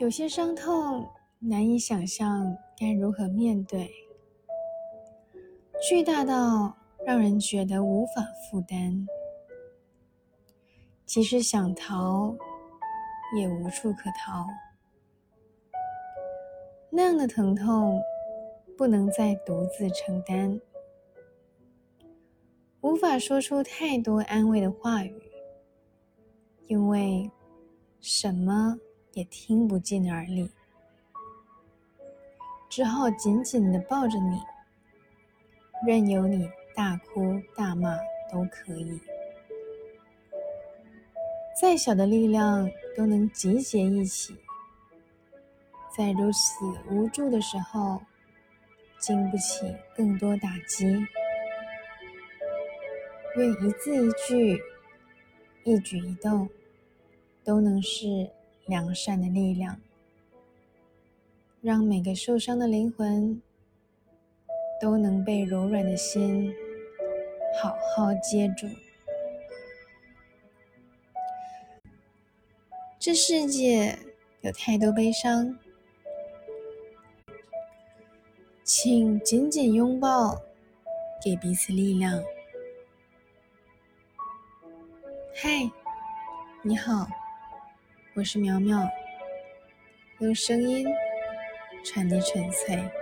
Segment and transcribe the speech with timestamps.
[0.00, 1.06] 有些伤痛
[1.38, 3.92] 难以想象该如何面对，
[5.86, 6.74] 巨大到
[7.04, 9.06] 让人觉得无法负担，
[11.04, 12.34] 即使想逃，
[13.36, 14.46] 也无处可逃。
[16.88, 18.00] 那样的疼痛，
[18.78, 20.58] 不能再独自承担，
[22.80, 25.14] 无法说出太多安慰的话语，
[26.68, 27.30] 因为
[28.00, 28.80] 什么？
[29.12, 30.50] 也听不进耳里，
[32.68, 34.40] 只好紧紧的抱着你，
[35.86, 37.98] 任由你大哭大骂
[38.30, 39.00] 都可以。
[41.60, 44.34] 再小的力量都能集结一起，
[45.96, 48.00] 在如此无助的时候，
[48.98, 50.86] 经不起更多打击。
[53.36, 54.62] 愿一字一句、
[55.64, 56.48] 一举一动，
[57.44, 58.30] 都能是。
[58.70, 59.78] 良善的力量，
[61.60, 63.42] 让每个受伤的灵魂
[64.80, 66.54] 都能被柔软的心
[67.60, 68.68] 好好接住。
[72.98, 73.98] 这世界
[74.42, 75.58] 有太多悲伤，
[78.62, 80.40] 请紧紧拥抱，
[81.20, 82.22] 给彼此力量。
[85.34, 85.68] 嗨，
[86.62, 87.08] 你好。
[88.14, 88.90] 我是苗苗，
[90.18, 90.84] 用声音
[91.84, 92.99] 传递纯粹。